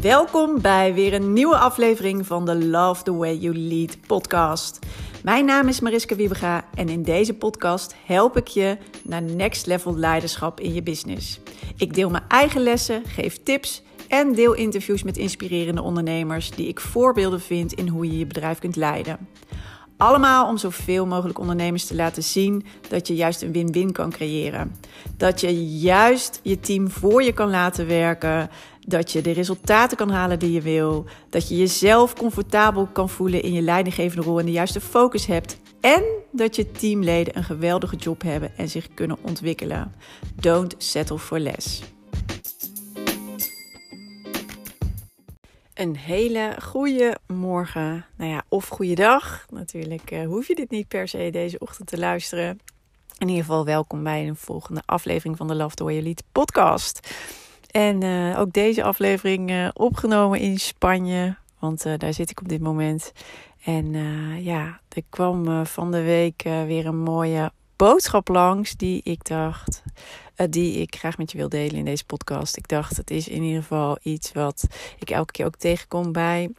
Welkom 0.00 0.60
bij 0.60 0.94
weer 0.94 1.14
een 1.14 1.32
nieuwe 1.32 1.56
aflevering 1.56 2.26
van 2.26 2.44
de 2.44 2.66
Love 2.66 3.02
the 3.02 3.14
Way 3.14 3.36
You 3.36 3.58
Lead 3.58 4.06
podcast. 4.06 4.78
Mijn 5.22 5.44
naam 5.44 5.68
is 5.68 5.80
Mariska 5.80 6.16
Wiebega 6.16 6.64
en 6.74 6.88
in 6.88 7.02
deze 7.02 7.34
podcast 7.34 7.94
help 8.06 8.36
ik 8.36 8.46
je 8.46 8.76
naar 9.04 9.22
next 9.22 9.66
level 9.66 9.96
leiderschap 9.96 10.60
in 10.60 10.74
je 10.74 10.82
business. 10.82 11.40
Ik 11.76 11.94
deel 11.94 12.10
mijn 12.10 12.24
eigen 12.28 12.60
lessen, 12.60 13.02
geef 13.06 13.42
tips 13.42 13.82
en 14.08 14.34
deel 14.34 14.54
interviews 14.54 15.02
met 15.02 15.16
inspirerende 15.16 15.82
ondernemers 15.82 16.50
die 16.50 16.68
ik 16.68 16.80
voorbeelden 16.80 17.40
vind 17.40 17.72
in 17.72 17.88
hoe 17.88 18.06
je 18.06 18.18
je 18.18 18.26
bedrijf 18.26 18.58
kunt 18.58 18.76
leiden. 18.76 19.28
Allemaal 19.98 20.48
om 20.48 20.56
zoveel 20.56 21.06
mogelijk 21.06 21.38
ondernemers 21.38 21.86
te 21.86 21.94
laten 21.94 22.22
zien 22.22 22.64
dat 22.88 23.06
je 23.06 23.14
juist 23.14 23.42
een 23.42 23.52
win-win 23.52 23.92
kan 23.92 24.10
creëren. 24.10 24.74
Dat 25.16 25.40
je 25.40 25.66
juist 25.78 26.40
je 26.42 26.60
team 26.60 26.90
voor 26.90 27.22
je 27.22 27.32
kan 27.32 27.50
laten 27.50 27.86
werken. 27.86 28.50
Dat 28.86 29.12
je 29.12 29.20
de 29.20 29.30
resultaten 29.30 29.96
kan 29.96 30.10
halen 30.10 30.38
die 30.38 30.52
je 30.52 30.60
wil. 30.60 31.04
Dat 31.30 31.48
je 31.48 31.56
jezelf 31.56 32.14
comfortabel 32.14 32.88
kan 32.92 33.08
voelen 33.08 33.42
in 33.42 33.52
je 33.52 33.62
leidinggevende 33.62 34.24
rol 34.24 34.38
en 34.38 34.46
de 34.46 34.52
juiste 34.52 34.80
focus 34.80 35.26
hebt. 35.26 35.58
En 35.80 36.02
dat 36.32 36.56
je 36.56 36.70
teamleden 36.70 37.36
een 37.36 37.44
geweldige 37.44 37.96
job 37.96 38.22
hebben 38.22 38.56
en 38.56 38.68
zich 38.68 38.88
kunnen 38.94 39.18
ontwikkelen. 39.22 39.94
Don't 40.34 40.74
settle 40.78 41.18
for 41.18 41.38
less. 41.38 41.82
Een 45.78 45.96
hele 45.96 46.56
goede 46.62 47.16
morgen, 47.26 48.06
nou 48.16 48.30
ja, 48.30 48.42
of 48.48 48.68
goede 48.68 48.94
dag. 48.94 49.46
Natuurlijk 49.50 50.10
uh, 50.10 50.26
hoef 50.26 50.46
je 50.46 50.54
dit 50.54 50.70
niet 50.70 50.88
per 50.88 51.08
se 51.08 51.28
deze 51.30 51.58
ochtend 51.58 51.88
te 51.88 51.98
luisteren. 51.98 52.60
In 53.18 53.28
ieder 53.28 53.44
geval 53.44 53.64
welkom 53.64 54.02
bij 54.02 54.28
een 54.28 54.36
volgende 54.36 54.82
aflevering 54.86 55.36
van 55.36 55.48
de 55.48 55.54
Love 55.54 55.84
Way 55.84 55.92
You 55.92 56.04
Lead 56.04 56.22
podcast. 56.32 57.14
En 57.70 58.04
uh, 58.04 58.38
ook 58.40 58.52
deze 58.52 58.82
aflevering 58.82 59.50
uh, 59.50 59.68
opgenomen 59.72 60.40
in 60.40 60.58
Spanje, 60.58 61.36
want 61.58 61.82
daar 61.98 62.12
zit 62.12 62.30
ik 62.30 62.40
op 62.40 62.48
dit 62.48 62.60
moment. 62.60 63.12
En 63.64 63.92
ja, 64.42 64.80
er 64.88 65.02
kwam 65.08 65.66
van 65.66 65.90
de 65.90 66.02
week 66.02 66.42
weer 66.42 66.86
een 66.86 67.02
mooie 67.02 67.52
boodschap 67.76 68.28
langs 68.28 68.76
die 68.76 69.00
ik 69.04 69.24
dacht, 69.24 69.82
die 70.50 70.80
ik 70.80 70.96
graag 70.96 71.18
met 71.18 71.32
je 71.32 71.38
wil 71.38 71.48
delen 71.48 71.76
in 71.76 71.84
deze 71.84 72.04
podcast. 72.04 72.56
Ik 72.56 72.68
dacht, 72.68 72.96
het 72.96 73.10
is 73.10 73.28
in 73.28 73.42
ieder 73.42 73.62
geval 73.62 73.98
iets 74.02 74.32
wat 74.32 74.66
ik 74.98 75.10
elke 75.10 75.32
keer 75.32 75.46
ook 75.46 75.56
tegenkom 75.56 76.12
bij 76.12 76.50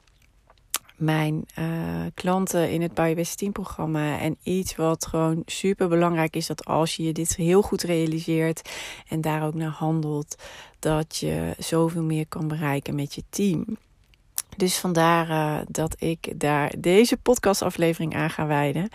mijn 0.96 1.46
uh, 1.60 1.66
klanten 2.14 2.72
in 2.72 2.82
het 2.82 2.94
Biobest 2.94 3.38
Team 3.38 3.52
programma. 3.52 4.20
En 4.20 4.38
iets 4.44 4.76
wat 4.76 5.06
gewoon 5.06 5.44
super 5.46 5.88
belangrijk 5.88 6.36
is, 6.36 6.48
dat 6.48 6.66
als 6.66 6.96
je 6.96 7.12
dit 7.12 7.36
heel 7.36 7.62
goed 7.62 7.82
realiseert 7.82 8.70
en 9.08 9.22
daar 9.22 9.46
ook 9.46 9.54
naar 9.54 9.70
handelt, 9.70 10.36
dat 10.80 11.18
je 11.18 11.54
zoveel 11.58 12.04
meer 12.04 12.28
kan 12.28 12.48
bereiken 12.48 12.96
met 12.96 13.16
je 13.16 13.24
team. 13.30 13.66
Dus 14.58 14.78
vandaar 14.78 15.30
uh, 15.30 15.66
dat 15.68 15.96
ik 16.00 16.40
daar 16.40 16.74
deze 16.78 17.18
podcastaflevering 17.18 18.16
aan 18.16 18.30
ga 18.30 18.46
wijden. 18.46 18.90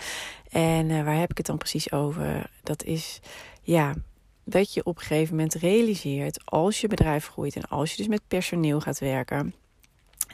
En 0.51 1.05
waar 1.05 1.19
heb 1.19 1.31
ik 1.31 1.37
het 1.37 1.47
dan 1.47 1.59
precies 1.59 1.93
over? 1.93 2.51
Dat 2.63 2.83
is 2.83 3.21
ja, 3.63 3.95
dat 4.45 4.75
je 4.75 4.85
op 4.85 4.97
een 4.97 5.03
gegeven 5.03 5.35
moment 5.37 5.55
realiseert 5.55 6.41
als 6.45 6.81
je 6.81 6.89
bedrijf 6.89 7.27
groeit 7.27 7.57
en 7.57 7.69
als 7.69 7.91
je 7.91 7.97
dus 7.97 8.07
met 8.07 8.29
personeel 8.29 8.81
gaat 8.81 8.99
werken. 8.99 9.55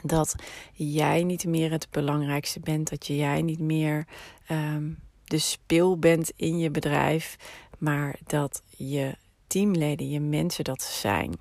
Dat 0.03 0.35
jij 0.73 1.23
niet 1.23 1.45
meer 1.45 1.71
het 1.71 1.87
belangrijkste 1.89 2.59
bent. 2.59 2.89
Dat 2.89 3.07
je 3.07 3.15
jij 3.15 3.41
niet 3.41 3.59
meer 3.59 4.07
um, 4.51 4.99
de 5.23 5.37
speel 5.37 5.97
bent 5.97 6.31
in 6.35 6.57
je 6.57 6.71
bedrijf. 6.71 7.35
Maar 7.77 8.19
dat 8.25 8.61
je 8.67 9.15
teamleden, 9.47 10.09
je 10.09 10.19
mensen 10.19 10.63
dat 10.63 10.81
zijn. 10.81 11.39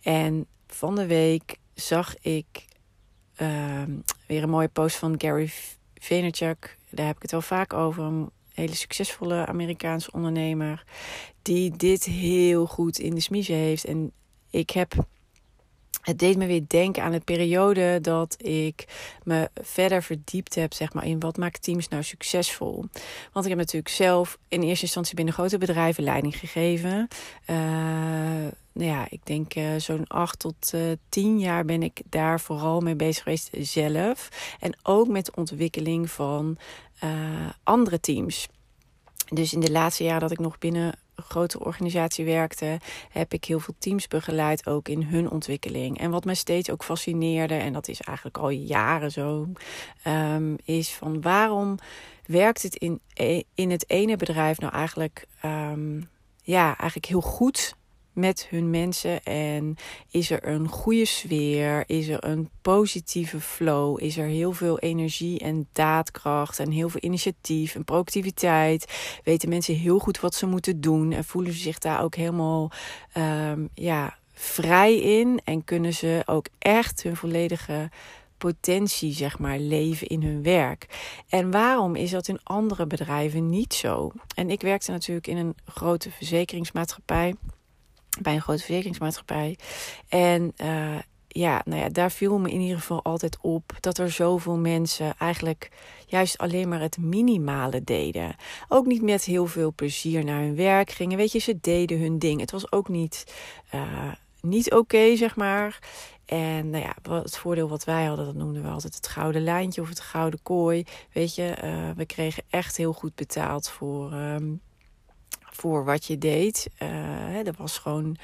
En 0.00 0.46
van 0.66 0.94
de 0.94 1.06
week 1.06 1.56
zag 1.74 2.18
ik 2.20 2.64
uh, 3.36 3.82
weer 4.26 4.42
een 4.42 4.50
mooie 4.50 4.68
post 4.68 4.96
van 4.96 5.14
Gary 5.20 5.50
Vaynerchuk. 5.94 6.78
Daar 6.90 7.06
heb 7.06 7.16
ik 7.16 7.22
het 7.22 7.30
wel 7.30 7.40
vaak 7.40 7.72
over. 7.72 8.28
Hele 8.54 8.74
succesvolle 8.74 9.46
Amerikaanse 9.46 10.12
ondernemer. 10.12 10.84
Die 11.42 11.76
dit 11.76 12.04
heel 12.04 12.66
goed 12.66 12.98
in 12.98 13.14
de 13.14 13.20
smiezen 13.20 13.54
heeft. 13.54 13.84
En 13.84 14.12
ik 14.50 14.70
heb 14.70 15.06
het 16.04 16.18
deed 16.18 16.36
me 16.36 16.46
weer 16.46 16.64
denken 16.66 17.02
aan 17.02 17.12
de 17.12 17.20
periode 17.20 17.98
dat 18.00 18.36
ik 18.46 18.84
me 19.22 19.50
verder 19.62 20.02
verdiept 20.02 20.54
heb, 20.54 20.72
zeg 20.72 20.92
maar, 20.92 21.06
in 21.06 21.20
wat 21.20 21.36
maakt 21.36 21.62
teams 21.62 21.88
nou 21.88 22.02
succesvol. 22.02 22.84
Want 23.32 23.44
ik 23.44 23.50
heb 23.50 23.58
natuurlijk 23.60 23.88
zelf 23.88 24.38
in 24.48 24.62
eerste 24.62 24.84
instantie 24.84 25.14
binnen 25.14 25.34
grote 25.34 25.58
bedrijven 25.58 26.04
leiding 26.04 26.36
gegeven. 26.38 27.08
Uh, 27.46 27.56
nou 28.72 28.90
ja, 28.90 29.06
ik 29.10 29.26
denk 29.26 29.54
uh, 29.54 29.74
zo'n 29.76 30.06
acht 30.06 30.38
tot 30.38 30.72
uh, 30.74 30.80
tien 31.08 31.38
jaar 31.38 31.64
ben 31.64 31.82
ik 31.82 32.02
daar 32.08 32.40
vooral 32.40 32.80
mee 32.80 32.96
bezig 32.96 33.22
geweest 33.22 33.50
zelf. 33.52 34.28
En 34.60 34.76
ook 34.82 35.08
met 35.08 35.24
de 35.24 35.32
ontwikkeling 35.34 36.10
van 36.10 36.58
andere 37.62 38.00
teams. 38.00 38.48
Dus 39.28 39.52
in 39.52 39.60
de 39.60 39.70
laatste 39.70 40.04
jaren 40.04 40.20
dat 40.20 40.30
ik 40.30 40.38
nog 40.38 40.58
binnen 40.58 40.94
grote 41.16 41.60
organisatie 41.60 42.24
werkte, 42.24 42.80
heb 43.10 43.32
ik 43.32 43.44
heel 43.44 43.60
veel 43.60 43.74
teams 43.78 44.08
begeleid, 44.08 44.66
ook 44.66 44.88
in 44.88 45.02
hun 45.02 45.30
ontwikkeling. 45.30 45.98
En 45.98 46.10
wat 46.10 46.24
mij 46.24 46.34
steeds 46.34 46.70
ook 46.70 46.84
fascineerde, 46.84 47.54
en 47.54 47.72
dat 47.72 47.88
is 47.88 48.00
eigenlijk 48.00 48.38
al 48.38 48.48
jaren 48.48 49.10
zo, 49.10 49.48
um, 50.06 50.56
is 50.64 50.92
van 50.92 51.20
waarom 51.20 51.78
werkt 52.26 52.62
het 52.62 52.76
in, 52.76 53.00
e-, 53.14 53.42
in 53.54 53.70
het 53.70 53.90
ene 53.90 54.16
bedrijf 54.16 54.58
nou 54.58 54.72
eigenlijk, 54.72 55.26
um, 55.44 56.08
ja, 56.42 56.66
eigenlijk 56.66 57.06
heel 57.06 57.20
goed 57.20 57.74
met 58.14 58.46
hun 58.50 58.70
mensen 58.70 59.22
en 59.22 59.76
is 60.10 60.30
er 60.30 60.48
een 60.48 60.68
goede 60.68 61.04
sfeer, 61.04 61.84
is 61.86 62.08
er 62.08 62.24
een 62.24 62.48
positieve 62.62 63.40
flow, 63.40 64.02
is 64.02 64.16
er 64.16 64.26
heel 64.26 64.52
veel 64.52 64.78
energie 64.78 65.38
en 65.38 65.68
daadkracht 65.72 66.58
en 66.58 66.70
heel 66.70 66.88
veel 66.88 67.00
initiatief 67.02 67.74
en 67.74 67.84
proactiviteit. 67.84 69.18
Weten 69.24 69.48
mensen 69.48 69.74
heel 69.74 69.98
goed 69.98 70.20
wat 70.20 70.34
ze 70.34 70.46
moeten 70.46 70.80
doen 70.80 71.12
en 71.12 71.24
voelen 71.24 71.52
ze 71.52 71.58
zich 71.58 71.78
daar 71.78 72.02
ook 72.02 72.14
helemaal 72.14 72.70
um, 73.16 73.68
ja, 73.74 74.16
vrij 74.32 74.96
in 74.96 75.40
en 75.44 75.64
kunnen 75.64 75.94
ze 75.94 76.22
ook 76.26 76.46
echt 76.58 77.02
hun 77.02 77.16
volledige 77.16 77.90
potentie, 78.38 79.12
zeg 79.12 79.38
maar, 79.38 79.58
leven 79.58 80.06
in 80.06 80.22
hun 80.22 80.42
werk. 80.42 80.86
En 81.28 81.50
waarom 81.50 81.94
is 81.94 82.10
dat 82.10 82.28
in 82.28 82.40
andere 82.42 82.86
bedrijven 82.86 83.50
niet 83.50 83.74
zo? 83.74 84.12
En 84.34 84.50
ik 84.50 84.60
werkte 84.60 84.90
natuurlijk 84.90 85.26
in 85.26 85.36
een 85.36 85.54
grote 85.64 86.10
verzekeringsmaatschappij 86.10 87.34
bij 88.22 88.34
een 88.34 88.40
grote 88.40 88.62
verzekeringsmaatschappij. 88.62 89.58
En 90.08 90.52
uh, 90.62 90.98
ja, 91.28 91.62
nou 91.64 91.80
ja, 91.80 91.88
daar 91.88 92.10
viel 92.10 92.38
me 92.38 92.50
in 92.50 92.60
ieder 92.60 92.78
geval 92.78 93.02
altijd 93.02 93.38
op 93.40 93.72
dat 93.80 93.98
er 93.98 94.10
zoveel 94.10 94.56
mensen 94.56 95.14
eigenlijk 95.18 95.70
juist 96.06 96.38
alleen 96.38 96.68
maar 96.68 96.80
het 96.80 96.98
minimale 96.98 97.84
deden. 97.84 98.36
Ook 98.68 98.86
niet 98.86 99.02
met 99.02 99.24
heel 99.24 99.46
veel 99.46 99.72
plezier 99.72 100.24
naar 100.24 100.40
hun 100.40 100.56
werk 100.56 100.90
gingen. 100.90 101.16
Weet 101.16 101.32
je, 101.32 101.38
ze 101.38 101.58
deden 101.60 102.00
hun 102.00 102.18
ding. 102.18 102.40
Het 102.40 102.50
was 102.50 102.72
ook 102.72 102.88
niet, 102.88 103.34
uh, 103.74 104.12
niet 104.40 104.72
oké, 104.72 105.16
zeg 105.16 105.36
maar. 105.36 105.78
En 106.24 106.70
nou 106.70 106.84
ja, 106.84 107.14
het 107.14 107.36
voordeel 107.36 107.68
wat 107.68 107.84
wij 107.84 108.04
hadden, 108.04 108.24
dat 108.24 108.34
noemden 108.34 108.62
we 108.62 108.68
altijd 108.68 108.94
het 108.94 109.08
gouden 109.08 109.42
lijntje 109.42 109.80
of 109.80 109.88
het 109.88 110.00
gouden 110.00 110.42
kooi. 110.42 110.84
Weet 111.12 111.34
je, 111.34 111.56
uh, 111.64 111.90
we 111.96 112.06
kregen 112.06 112.42
echt 112.50 112.76
heel 112.76 112.92
goed 112.92 113.14
betaald 113.14 113.68
voor. 113.68 114.12
Um, 114.12 114.60
voor 115.56 115.84
wat 115.84 116.04
je 116.04 116.18
deed. 116.18 116.68
Uh, 116.82 117.46
er 117.46 117.54
was 117.56 117.78
gewoon 117.78 118.16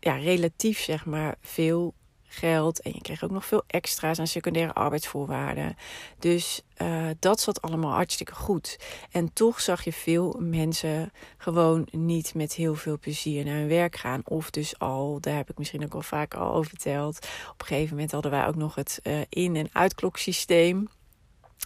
ja, 0.00 0.16
relatief 0.16 0.78
zeg 0.78 1.06
maar 1.06 1.34
veel 1.40 1.94
geld. 2.22 2.80
En 2.80 2.90
je 2.94 3.00
kreeg 3.00 3.24
ook 3.24 3.30
nog 3.30 3.46
veel 3.46 3.62
extra's 3.66 4.18
en 4.18 4.28
secundaire 4.28 4.72
arbeidsvoorwaarden. 4.72 5.76
Dus 6.18 6.62
uh, 6.82 7.06
dat 7.18 7.40
zat 7.40 7.62
allemaal 7.62 7.92
hartstikke 7.92 8.34
goed. 8.34 8.78
En 9.10 9.32
toch 9.32 9.60
zag 9.60 9.84
je 9.84 9.92
veel 9.92 10.36
mensen 10.40 11.12
gewoon 11.36 11.88
niet 11.90 12.34
met 12.34 12.52
heel 12.52 12.74
veel 12.74 12.98
plezier 12.98 13.44
naar 13.44 13.54
hun 13.54 13.68
werk 13.68 13.96
gaan. 13.96 14.20
Of 14.24 14.50
dus 14.50 14.78
al, 14.78 15.20
daar 15.20 15.36
heb 15.36 15.50
ik 15.50 15.58
misschien 15.58 15.84
ook 15.84 15.94
al 15.94 16.02
vaak 16.02 16.34
al 16.34 16.54
over 16.54 16.68
verteld. 16.68 17.16
Op 17.50 17.60
een 17.60 17.66
gegeven 17.66 17.94
moment 17.94 18.12
hadden 18.12 18.30
wij 18.30 18.46
ook 18.46 18.56
nog 18.56 18.74
het 18.74 19.00
uh, 19.02 19.20
in- 19.28 19.56
en 19.56 19.68
uitkloksysteem 19.72 20.88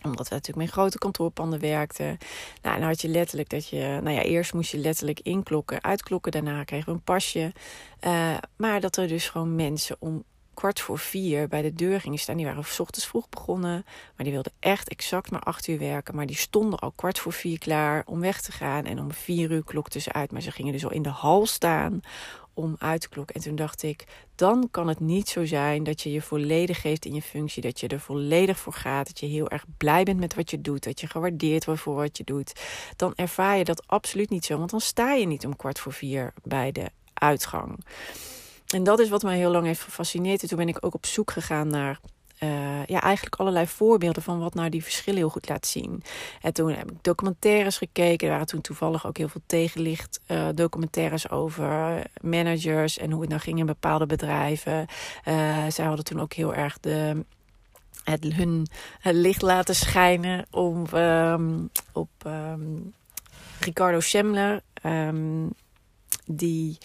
omdat 0.02 0.28
we 0.28 0.34
natuurlijk 0.34 0.66
met 0.66 0.76
grote 0.76 0.98
kantoorpanden 0.98 1.60
werkten. 1.60 2.18
Nou, 2.62 2.78
dan 2.78 2.88
had 2.88 3.00
je 3.00 3.08
letterlijk 3.08 3.48
dat 3.48 3.68
je... 3.68 3.98
Nou 4.02 4.10
ja, 4.10 4.22
eerst 4.22 4.54
moest 4.54 4.70
je 4.70 4.78
letterlijk 4.78 5.20
inklokken, 5.20 5.82
uitklokken. 5.82 6.32
Daarna 6.32 6.64
kregen 6.64 6.86
we 6.86 6.92
een 6.92 7.02
pasje. 7.02 7.52
Uh, 8.06 8.36
maar 8.56 8.80
dat 8.80 8.96
er 8.96 9.08
dus 9.08 9.28
gewoon 9.28 9.54
mensen 9.54 9.96
om 9.98 10.24
kwart 10.60 10.80
voor 10.80 10.98
vier 10.98 11.48
bij 11.48 11.62
de 11.62 11.72
deur 11.72 12.00
gingen 12.00 12.18
staan. 12.18 12.36
Die 12.36 12.46
waren 12.46 12.64
s 12.64 12.80
ochtends 12.80 13.06
vroeg 13.06 13.28
begonnen. 13.28 13.84
Maar 14.16 14.24
die 14.24 14.32
wilden 14.32 14.52
echt 14.58 14.88
exact 14.88 15.30
maar 15.30 15.40
acht 15.40 15.66
uur 15.66 15.78
werken. 15.78 16.14
Maar 16.14 16.26
die 16.26 16.36
stonden 16.36 16.78
al 16.78 16.90
kwart 16.90 17.18
voor 17.18 17.32
vier 17.32 17.58
klaar 17.58 18.02
om 18.06 18.20
weg 18.20 18.40
te 18.40 18.52
gaan. 18.52 18.84
En 18.84 18.98
om 18.98 19.12
vier 19.12 19.50
uur 19.50 19.64
klokten 19.64 20.00
ze 20.00 20.12
uit. 20.12 20.32
Maar 20.32 20.40
ze 20.40 20.50
gingen 20.50 20.72
dus 20.72 20.84
al 20.84 20.92
in 20.92 21.02
de 21.02 21.08
hal 21.08 21.46
staan 21.46 22.00
om 22.54 22.76
uit 22.78 23.00
te 23.00 23.08
klokken. 23.08 23.34
En 23.34 23.40
toen 23.40 23.54
dacht 23.56 23.82
ik, 23.82 24.04
dan 24.34 24.68
kan 24.70 24.88
het 24.88 25.00
niet 25.00 25.28
zo 25.28 25.44
zijn 25.44 25.82
dat 25.82 26.00
je 26.02 26.12
je 26.12 26.22
volledig 26.22 26.80
geeft 26.80 27.04
in 27.04 27.14
je 27.14 27.22
functie. 27.22 27.62
Dat 27.62 27.80
je 27.80 27.88
er 27.88 28.00
volledig 28.00 28.58
voor 28.58 28.74
gaat. 28.74 29.06
Dat 29.06 29.20
je 29.20 29.26
heel 29.26 29.48
erg 29.48 29.64
blij 29.76 30.02
bent 30.02 30.20
met 30.20 30.34
wat 30.34 30.50
je 30.50 30.60
doet. 30.60 30.84
Dat 30.84 31.00
je 31.00 31.06
gewaardeerd 31.06 31.64
wordt 31.64 31.80
voor 31.80 31.94
wat 31.94 32.16
je 32.16 32.24
doet. 32.24 32.60
Dan 32.96 33.12
ervaar 33.14 33.56
je 33.56 33.64
dat 33.64 33.86
absoluut 33.86 34.30
niet 34.30 34.44
zo. 34.44 34.58
Want 34.58 34.70
dan 34.70 34.80
sta 34.80 35.12
je 35.12 35.26
niet 35.26 35.46
om 35.46 35.56
kwart 35.56 35.78
voor 35.78 35.92
vier 35.92 36.32
bij 36.42 36.72
de 36.72 36.90
uitgang. 37.14 37.84
En 38.74 38.84
dat 38.84 38.98
is 39.00 39.08
wat 39.08 39.22
mij 39.22 39.36
heel 39.36 39.50
lang 39.50 39.66
heeft 39.66 39.80
gefascineerd. 39.80 40.42
En 40.42 40.48
toen 40.48 40.58
ben 40.58 40.68
ik 40.68 40.84
ook 40.84 40.94
op 40.94 41.06
zoek 41.06 41.30
gegaan 41.30 41.68
naar 41.68 42.00
uh, 42.42 42.84
ja, 42.86 43.00
eigenlijk 43.00 43.36
allerlei 43.36 43.66
voorbeelden 43.66 44.22
van 44.22 44.38
wat 44.38 44.54
nou 44.54 44.68
die 44.68 44.82
verschillen 44.82 45.18
heel 45.18 45.28
goed 45.28 45.48
laat 45.48 45.66
zien. 45.66 46.02
En 46.40 46.52
toen 46.52 46.72
heb 46.72 46.90
ik 46.90 47.02
documentaires 47.02 47.78
gekeken. 47.78 48.26
Er 48.26 48.32
waren 48.32 48.46
toen 48.46 48.60
toevallig 48.60 49.06
ook 49.06 49.16
heel 49.16 49.28
veel 49.28 49.42
tegenlicht 49.46 50.20
uh, 50.26 50.48
documentaires 50.54 51.30
over 51.30 52.02
managers 52.20 52.98
en 52.98 53.10
hoe 53.10 53.20
het 53.20 53.30
nou 53.30 53.40
ging 53.40 53.58
in 53.58 53.66
bepaalde 53.66 54.06
bedrijven. 54.06 54.86
Uh, 55.24 55.66
zij 55.68 55.84
hadden 55.84 56.04
toen 56.04 56.20
ook 56.20 56.32
heel 56.32 56.54
erg 56.54 56.80
de, 56.80 57.24
het, 58.04 58.24
hun 58.24 58.66
het 59.00 59.14
licht 59.14 59.42
laten 59.42 59.74
schijnen 59.74 60.46
om, 60.50 60.86
um, 60.94 61.70
op 61.92 62.10
um, 62.26 62.94
Ricardo 63.60 64.00
Schemler. 64.00 64.62
Um, 64.86 65.52
die 66.26 66.78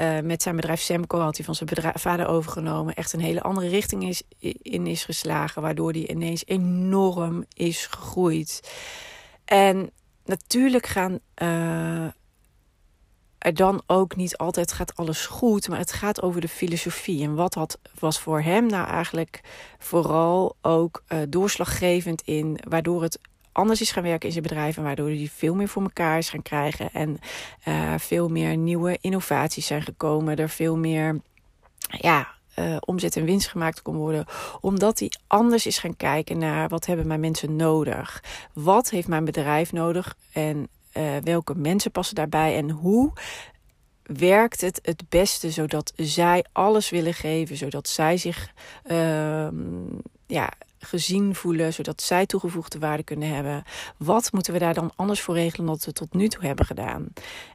uh, 0.00 0.20
met 0.20 0.42
zijn 0.42 0.56
bedrijf 0.56 0.80
Semco 0.80 1.18
had 1.18 1.36
hij 1.36 1.44
van 1.44 1.54
zijn 1.54 1.92
vader 1.94 2.26
overgenomen. 2.26 2.94
Echt 2.94 3.12
een 3.12 3.20
hele 3.20 3.42
andere 3.42 3.68
richting 3.68 4.08
is, 4.08 4.22
in 4.62 4.86
is 4.86 5.04
geslagen. 5.04 5.62
Waardoor 5.62 5.90
hij 5.92 6.06
ineens 6.06 6.46
enorm 6.46 7.44
is 7.54 7.86
gegroeid. 7.86 8.70
En 9.44 9.90
natuurlijk 10.24 10.86
gaan 10.86 11.18
uh, 11.42 12.04
er 13.38 13.54
dan 13.54 13.82
ook 13.86 14.16
niet 14.16 14.36
altijd 14.36 14.72
gaat 14.72 14.96
alles 14.96 15.26
goed. 15.26 15.68
Maar 15.68 15.78
het 15.78 15.92
gaat 15.92 16.22
over 16.22 16.40
de 16.40 16.48
filosofie. 16.48 17.22
En 17.22 17.34
wat 17.34 17.54
had, 17.54 17.78
was 17.98 18.20
voor 18.20 18.42
hem 18.42 18.66
nou 18.66 18.88
eigenlijk 18.88 19.40
vooral 19.78 20.56
ook 20.60 21.02
uh, 21.08 21.18
doorslaggevend 21.28 22.22
in. 22.22 22.58
Waardoor 22.68 23.02
het 23.02 23.18
anders 23.52 23.80
is 23.80 23.90
gaan 23.90 24.02
werken 24.02 24.26
in 24.26 24.32
zijn 24.32 24.46
bedrijf. 24.46 24.76
En 24.76 24.82
waardoor 24.82 25.08
hij 25.08 25.30
veel 25.34 25.54
meer 25.54 25.68
voor 25.68 25.82
elkaar 25.82 26.18
is 26.18 26.30
gaan 26.30 26.42
krijgen. 26.42 26.92
En 26.92 27.18
uh, 27.68 27.94
veel 27.98 28.28
meer 28.28 28.56
nieuwe 28.56 28.98
innovaties 29.00 29.66
zijn 29.66 29.82
gekomen. 29.82 30.36
Er 30.36 30.48
veel 30.48 30.76
meer 30.76 31.20
ja, 31.88 32.28
uh, 32.58 32.76
omzet 32.80 33.16
en 33.16 33.24
winst 33.24 33.48
gemaakt 33.48 33.82
kon 33.82 33.96
worden. 33.96 34.24
Omdat 34.60 34.98
hij 34.98 35.12
anders 35.26 35.66
is 35.66 35.78
gaan 35.78 35.96
kijken 35.96 36.38
naar 36.38 36.68
wat 36.68 36.86
hebben 36.86 37.06
mijn 37.06 37.20
mensen 37.20 37.56
nodig. 37.56 38.22
Wat 38.52 38.90
heeft 38.90 39.08
mijn 39.08 39.24
bedrijf 39.24 39.72
nodig? 39.72 40.16
En 40.32 40.68
uh, 40.96 41.16
welke 41.22 41.54
mensen 41.54 41.90
passen 41.90 42.14
daarbij? 42.14 42.56
En 42.56 42.70
hoe 42.70 43.12
werkt 44.02 44.60
het 44.60 44.80
het 44.82 45.02
beste 45.08 45.50
zodat 45.50 45.92
zij 45.96 46.44
alles 46.52 46.90
willen 46.90 47.14
geven, 47.14 47.56
zodat 47.56 47.88
zij 47.88 48.16
zich 48.16 48.52
uh, 48.90 49.48
ja, 50.26 50.52
gezien 50.80 51.34
voelen, 51.34 51.72
zodat 51.72 52.02
zij 52.02 52.26
toegevoegde 52.26 52.78
waarde 52.78 53.02
kunnen 53.02 53.34
hebben. 53.34 53.62
Wat 53.96 54.32
moeten 54.32 54.52
we 54.52 54.58
daar 54.58 54.74
dan 54.74 54.92
anders 54.96 55.20
voor 55.20 55.34
regelen 55.34 55.66
dan 55.66 55.84
we 55.84 55.92
tot 55.92 56.14
nu 56.14 56.28
toe 56.28 56.44
hebben 56.44 56.66
gedaan? 56.66 57.06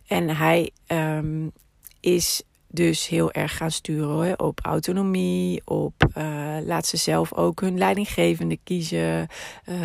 En 0.07 0.37
hij 0.37 0.71
um, 0.87 1.51
is 1.99 2.43
dus 2.75 3.07
heel 3.07 3.31
erg 3.31 3.57
gaan 3.57 3.71
sturen 3.71 4.39
op 4.39 4.59
autonomie, 4.61 5.61
op 5.65 5.93
uh, 6.17 6.57
laat 6.65 6.85
ze 6.85 6.97
zelf 6.97 7.33
ook 7.33 7.61
hun 7.61 7.77
leidinggevende 7.77 8.57
kiezen. 8.63 9.27
Uh, 9.69 9.77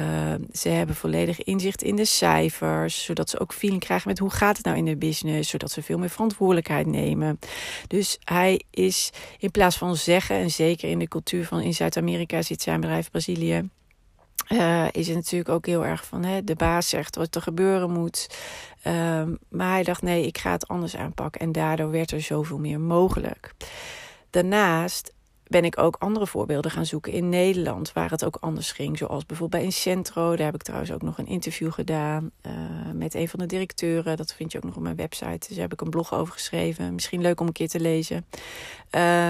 ze 0.53 0.69
hebben 0.69 0.97
volledig 0.97 1.43
inzicht 1.43 1.83
in 1.83 1.97
de 1.97 2.05
cijfers, 2.05 3.05
zodat 3.05 3.31
ze 3.31 3.41
ook 3.41 3.53
feeling 3.53 3.83
krijgen 3.83 4.09
met 4.09 4.19
hoe 4.19 4.31
gaat 4.31 4.57
het 4.57 4.67
nou 4.67 4.79
in 4.79 4.85
de 4.85 4.97
business, 4.97 5.51
zodat 5.51 5.71
ze 5.71 5.83
veel 5.83 5.99
meer 5.99 6.11
verantwoordelijkheid 6.11 6.87
nemen. 6.87 7.39
Dus 7.87 8.19
hij 8.25 8.63
is 8.71 9.11
in 9.39 9.51
plaats 9.51 9.77
van 9.77 9.97
zeggen, 9.97 10.37
en 10.37 10.51
zeker 10.51 10.91
in 10.91 10.99
de 10.99 11.09
cultuur 11.09 11.45
van 11.45 11.61
in 11.61 11.75
Zuid-Amerika 11.75 12.43
zit 12.43 12.63
zijn 12.63 12.81
bedrijf 12.81 13.11
Brazilië 13.11 13.69
uh, 14.49 14.87
is 14.93 15.07
het 15.07 15.17
natuurlijk 15.17 15.51
ook 15.51 15.67
heel 15.67 15.85
erg 15.85 16.05
van 16.05 16.25
hè, 16.25 16.45
de 16.45 16.55
baas 16.55 16.89
zegt 16.89 17.17
wat 17.17 17.35
er 17.35 17.43
gebeuren 17.43 17.91
moet. 17.91 18.39
Um, 18.87 19.39
maar 19.49 19.71
hij 19.71 19.83
dacht 19.83 20.03
nee, 20.03 20.27
ik 20.27 20.39
ga 20.39 20.51
het 20.51 20.69
anders 20.69 20.97
aanpakken. 20.97 21.41
En 21.41 21.53
daardoor 21.53 21.91
werd 21.91 22.11
er 22.11 22.21
zoveel 22.21 22.59
meer 22.59 22.81
mogelijk. 22.81 23.53
Daarnaast 24.31 25.13
ben 25.47 25.65
ik 25.65 25.79
ook 25.79 25.97
andere 25.99 26.27
voorbeelden 26.27 26.71
gaan 26.71 26.87
zoeken 26.87 27.13
in 27.13 27.29
Nederland, 27.29 27.93
waar 27.93 28.11
het 28.11 28.25
ook 28.25 28.37
anders 28.41 28.73
ging. 28.73 28.99
Zoals 28.99 29.27
bijvoorbeeld 29.27 29.63
bij 29.63 29.71
Incentro. 29.71 30.37
Daar 30.37 30.47
heb 30.47 30.55
ik 30.55 30.63
trouwens 30.63 30.93
ook 30.93 31.03
nog 31.03 31.19
een 31.19 31.27
interview 31.27 31.73
gedaan 31.73 32.31
uh, 32.47 32.53
met 32.95 33.15
een 33.15 33.29
van 33.29 33.39
de 33.39 33.47
directeuren. 33.47 34.17
Dat 34.17 34.35
vind 34.35 34.53
je 34.53 34.59
ook 34.59 34.65
nog 34.65 34.77
op 34.77 34.83
mijn 34.83 34.97
website. 34.97 35.39
Dus 35.39 35.49
daar 35.49 35.61
heb 35.61 35.73
ik 35.73 35.81
een 35.81 35.91
blog 35.91 36.15
over 36.15 36.33
geschreven. 36.33 36.95
Misschien 36.95 37.21
leuk 37.21 37.41
om 37.41 37.47
een 37.47 37.53
keer 37.53 37.69
te 37.69 37.81
lezen. 37.81 38.27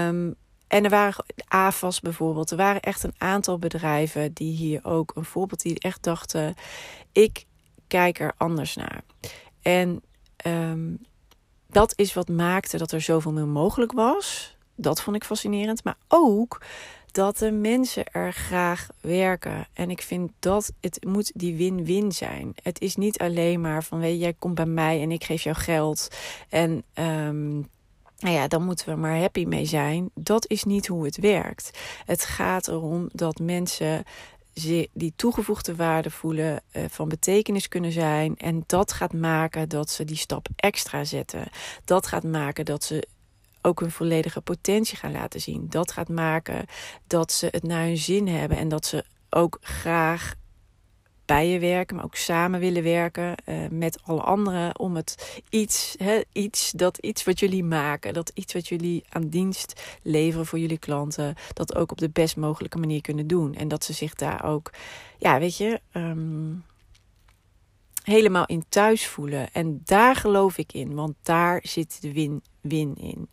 Um, 0.07 0.35
en 0.71 0.83
er 0.83 0.89
waren 0.89 1.25
AFAS 1.47 1.99
bijvoorbeeld. 1.99 2.51
Er 2.51 2.57
waren 2.57 2.81
echt 2.81 3.03
een 3.03 3.13
aantal 3.17 3.59
bedrijven 3.59 4.33
die 4.33 4.55
hier 4.55 4.79
ook 4.83 5.11
een 5.15 5.25
voorbeeld 5.25 5.61
die 5.61 5.79
echt 5.79 6.03
dachten: 6.03 6.55
ik 7.11 7.45
kijk 7.87 8.19
er 8.19 8.33
anders 8.37 8.75
naar. 8.75 9.01
En 9.61 10.01
um, 10.45 10.99
dat 11.67 11.93
is 11.95 12.13
wat 12.13 12.29
maakte 12.29 12.77
dat 12.77 12.91
er 12.91 13.01
zoveel 13.01 13.31
meer 13.31 13.47
mogelijk 13.47 13.91
was. 13.91 14.55
Dat 14.75 15.01
vond 15.01 15.15
ik 15.15 15.23
fascinerend. 15.23 15.83
Maar 15.83 15.97
ook 16.07 16.61
dat 17.11 17.37
de 17.37 17.51
mensen 17.51 18.05
er 18.05 18.33
graag 18.33 18.87
werken. 19.01 19.67
En 19.73 19.89
ik 19.89 20.01
vind 20.01 20.31
dat 20.39 20.71
het 20.79 21.05
moet 21.05 21.31
die 21.35 21.55
win-win 21.55 22.11
zijn. 22.11 22.53
Het 22.63 22.81
is 22.81 22.95
niet 22.95 23.19
alleen 23.19 23.61
maar 23.61 23.83
van 23.83 23.99
weet 23.99 24.19
jij 24.19 24.33
komt 24.33 24.55
bij 24.55 24.65
mij 24.65 25.01
en 25.01 25.11
ik 25.11 25.23
geef 25.23 25.41
jou 25.41 25.55
geld. 25.55 26.07
En 26.49 26.83
um, 26.93 27.69
nou 28.21 28.35
ja, 28.35 28.47
dan 28.47 28.63
moeten 28.63 28.89
we 28.89 28.95
maar 28.95 29.19
happy 29.19 29.45
mee 29.45 29.65
zijn. 29.65 30.09
Dat 30.13 30.49
is 30.49 30.63
niet 30.63 30.87
hoe 30.87 31.05
het 31.05 31.17
werkt. 31.17 31.79
Het 32.05 32.25
gaat 32.25 32.67
erom 32.67 33.09
dat 33.13 33.39
mensen 33.39 34.03
die 34.93 35.13
toegevoegde 35.15 35.75
waarde 35.75 36.09
voelen, 36.09 36.61
uh, 36.75 36.83
van 36.89 37.09
betekenis 37.09 37.67
kunnen 37.67 37.91
zijn. 37.91 38.37
En 38.37 38.63
dat 38.67 38.93
gaat 38.93 39.13
maken 39.13 39.69
dat 39.69 39.89
ze 39.89 40.05
die 40.05 40.17
stap 40.17 40.47
extra 40.55 41.03
zetten. 41.03 41.49
Dat 41.85 42.07
gaat 42.07 42.23
maken 42.23 42.65
dat 42.65 42.83
ze 42.83 43.07
ook 43.61 43.79
hun 43.79 43.91
volledige 43.91 44.41
potentie 44.41 44.97
gaan 44.97 45.11
laten 45.11 45.41
zien. 45.41 45.65
Dat 45.69 45.91
gaat 45.91 46.09
maken 46.09 46.65
dat 47.07 47.31
ze 47.31 47.47
het 47.51 47.63
naar 47.63 47.83
hun 47.83 47.97
zin 47.97 48.27
hebben 48.27 48.57
en 48.57 48.67
dat 48.67 48.85
ze 48.85 49.05
ook 49.29 49.57
graag 49.61 50.33
je 51.39 51.59
werken, 51.59 51.95
maar 51.95 52.05
ook 52.05 52.15
samen 52.15 52.59
willen 52.59 52.83
werken 52.83 53.35
uh, 53.45 53.55
met 53.69 53.99
alle 54.03 54.21
anderen 54.21 54.79
om 54.79 54.95
het 54.95 55.41
iets, 55.49 55.95
hè, 55.97 56.21
iets, 56.31 56.71
dat 56.71 56.97
iets 56.97 57.23
wat 57.23 57.39
jullie 57.39 57.63
maken, 57.63 58.13
dat 58.13 58.31
iets 58.33 58.53
wat 58.53 58.67
jullie 58.67 59.03
aan 59.09 59.27
dienst 59.27 59.99
leveren 60.01 60.45
voor 60.45 60.59
jullie 60.59 60.77
klanten, 60.79 61.35
dat 61.53 61.75
ook 61.75 61.91
op 61.91 61.97
de 61.97 62.09
best 62.09 62.37
mogelijke 62.37 62.77
manier 62.77 63.01
kunnen 63.01 63.27
doen. 63.27 63.55
En 63.55 63.67
dat 63.67 63.83
ze 63.83 63.93
zich 63.93 64.15
daar 64.15 64.43
ook, 64.43 64.71
ja, 65.17 65.39
weet 65.39 65.57
je, 65.57 65.81
um, 65.93 66.63
helemaal 68.03 68.45
in 68.45 68.63
thuis 68.69 69.07
voelen. 69.07 69.53
En 69.53 69.81
daar 69.83 70.15
geloof 70.15 70.57
ik 70.57 70.73
in, 70.73 70.93
want 70.93 71.13
daar 71.21 71.59
zit 71.63 72.01
de 72.01 72.13
win-win 72.13 72.95
in. 72.95 73.29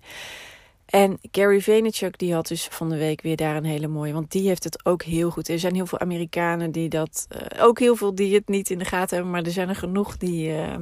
En 0.89 1.19
Gary 1.33 1.61
Vaynerchuk 1.61 2.19
die 2.19 2.35
had 2.35 2.47
dus 2.47 2.67
van 2.67 2.89
de 2.89 2.97
week 2.97 3.21
weer 3.23 3.37
daar 3.37 3.57
een 3.57 3.65
hele 3.65 3.89
mooie, 3.89 4.13
want 4.13 4.31
die 4.31 4.49
heeft 4.49 4.65
het 4.65 4.85
ook 4.85 5.03
heel 5.03 5.31
goed. 5.31 5.49
Er 5.49 5.59
zijn 5.59 5.75
heel 5.75 5.87
veel 5.87 5.99
Amerikanen 5.99 6.73
die 6.73 6.89
dat, 6.89 7.27
uh, 7.31 7.65
ook 7.65 7.79
heel 7.79 7.97
veel 7.97 8.15
die 8.15 8.35
het 8.35 8.49
niet 8.49 8.71
in 8.71 8.79
de 8.79 8.85
gaten 8.85 9.15
hebben, 9.15 9.33
maar 9.33 9.43
er 9.43 9.51
zijn 9.51 9.69
er 9.69 9.77
genoeg 9.77 10.17
die, 10.17 10.49
uh, 10.49 10.77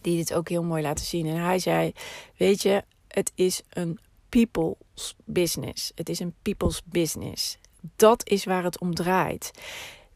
die 0.00 0.16
dit 0.16 0.34
ook 0.34 0.48
heel 0.48 0.62
mooi 0.62 0.82
laten 0.82 1.04
zien. 1.04 1.26
En 1.26 1.36
hij 1.36 1.58
zei, 1.58 1.92
weet 2.36 2.62
je, 2.62 2.82
het 3.08 3.32
is 3.34 3.62
een 3.70 3.98
people's 4.28 5.16
business. 5.24 5.92
Het 5.94 6.08
is 6.08 6.18
een 6.18 6.34
people's 6.42 6.82
business. 6.84 7.58
Dat 7.96 8.28
is 8.28 8.44
waar 8.44 8.64
het 8.64 8.80
om 8.80 8.94
draait. 8.94 9.50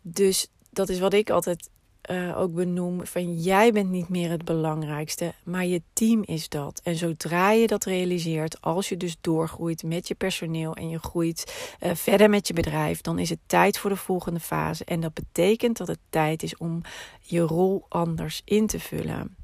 Dus 0.03 0.49
dat 0.71 0.89
is 0.89 0.99
wat 0.99 1.13
ik 1.13 1.31
altijd 1.31 1.71
uh, 2.11 2.39
ook 2.39 2.55
benoem 2.55 3.07
van 3.07 3.35
jij 3.35 3.73
bent 3.73 3.91
niet 3.91 4.09
meer 4.09 4.31
het 4.31 4.45
belangrijkste, 4.45 5.33
maar 5.43 5.67
je 5.67 5.83
team 5.93 6.23
is 6.25 6.49
dat. 6.49 6.81
En 6.85 6.97
zodra 6.97 7.51
je 7.51 7.67
dat 7.67 7.85
realiseert, 7.85 8.61
als 8.61 8.89
je 8.89 8.97
dus 8.97 9.17
doorgroeit 9.21 9.83
met 9.83 10.09
je 10.09 10.15
personeel 10.15 10.75
en 10.75 10.89
je 10.89 10.99
groeit 10.99 11.77
uh, 11.81 11.95
verder 11.95 12.31
met 12.31 12.47
je 12.47 12.55
bedrijf, 12.55 13.01
dan 13.01 13.19
is 13.19 13.31
het 13.31 13.39
tijd 13.47 13.79
voor 13.79 13.91
de 13.91 13.97
volgende 13.97 14.41
fase. 14.41 14.85
En 14.85 15.01
dat 15.01 15.15
betekent 15.15 15.77
dat 15.77 15.89
het 15.89 16.01
tijd 16.11 16.43
is 16.43 16.57
om 16.57 16.81
je 17.21 17.41
rol 17.41 17.87
anders 17.89 18.43
in 18.45 18.67
te 18.67 18.81
vullen. 18.81 19.37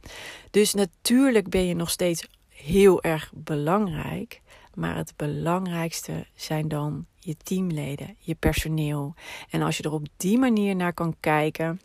Dus 0.50 0.74
natuurlijk 0.74 1.48
ben 1.48 1.66
je 1.66 1.74
nog 1.74 1.90
steeds 1.90 2.26
heel 2.48 3.02
erg 3.02 3.32
belangrijk. 3.34 4.42
Maar 4.74 4.96
het 4.96 5.12
belangrijkste 5.16 6.26
zijn 6.34 6.68
dan 6.68 7.06
je 7.14 7.36
teamleden, 7.36 8.16
je 8.18 8.34
personeel. 8.34 9.14
En 9.50 9.62
als 9.62 9.76
je 9.76 9.82
er 9.82 9.92
op 9.92 10.06
die 10.16 10.38
manier 10.38 10.76
naar 10.76 10.92
kan 10.92 11.16
kijken, 11.20 11.80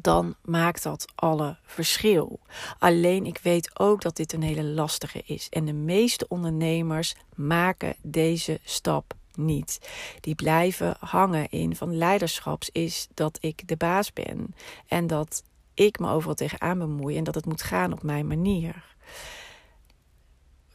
dan 0.00 0.34
maakt 0.44 0.82
dat 0.82 1.04
alle 1.14 1.56
verschil. 1.64 2.40
Alleen 2.78 3.26
ik 3.26 3.38
weet 3.42 3.78
ook 3.78 4.02
dat 4.02 4.16
dit 4.16 4.32
een 4.32 4.42
hele 4.42 4.64
lastige 4.64 5.22
is. 5.26 5.48
En 5.48 5.64
de 5.64 5.72
meeste 5.72 6.28
ondernemers 6.28 7.14
maken 7.34 7.96
deze 8.02 8.60
stap 8.64 9.14
niet. 9.34 9.90
Die 10.20 10.34
blijven 10.34 10.96
hangen 11.00 11.50
in 11.50 11.76
van 11.76 11.96
leiderschaps 11.96 12.70
is 12.70 13.08
dat 13.14 13.38
ik 13.40 13.68
de 13.68 13.76
baas 13.76 14.12
ben. 14.12 14.54
En 14.86 15.06
dat 15.06 15.42
ik 15.74 15.98
me 15.98 16.10
overal 16.10 16.34
tegenaan 16.34 16.78
bemoei 16.78 17.16
en 17.16 17.24
dat 17.24 17.34
het 17.34 17.46
moet 17.46 17.62
gaan 17.62 17.92
op 17.92 18.02
mijn 18.02 18.26
manier. 18.26 18.84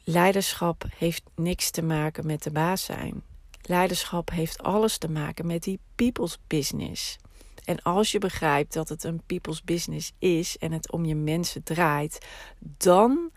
Leiderschap 0.03 0.83
heeft 0.97 1.23
niks 1.35 1.69
te 1.69 1.81
maken 1.81 2.25
met 2.25 2.43
de 2.43 2.51
baas 2.51 2.85
zijn. 2.85 3.23
Leiderschap 3.61 4.29
heeft 4.29 4.63
alles 4.63 4.97
te 4.97 5.09
maken 5.09 5.47
met 5.47 5.63
die 5.63 5.79
people's 5.95 6.39
business. 6.47 7.17
En 7.63 7.81
als 7.81 8.11
je 8.11 8.19
begrijpt 8.19 8.73
dat 8.73 8.89
het 8.89 9.03
een 9.03 9.21
people's 9.25 9.63
business 9.63 10.11
is 10.19 10.57
en 10.57 10.71
het 10.71 10.91
om 10.91 11.05
je 11.05 11.15
mensen 11.15 11.63
draait, 11.63 12.25
dan 12.59 13.31